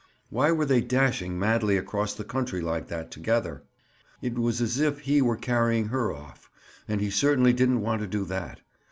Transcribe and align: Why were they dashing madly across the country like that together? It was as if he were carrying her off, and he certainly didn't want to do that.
Why 0.31 0.51
were 0.51 0.65
they 0.65 0.81
dashing 0.81 1.37
madly 1.37 1.77
across 1.77 2.15
the 2.15 2.23
country 2.23 2.59
like 2.59 2.87
that 2.87 3.11
together? 3.11 3.61
It 4.19 4.33
was 4.35 4.59
as 4.59 4.79
if 4.79 5.01
he 5.01 5.21
were 5.21 5.37
carrying 5.37 5.89
her 5.89 6.11
off, 6.11 6.49
and 6.87 6.99
he 7.01 7.11
certainly 7.11 7.53
didn't 7.53 7.81
want 7.81 8.01
to 8.01 8.07
do 8.07 8.25
that. 8.25 8.61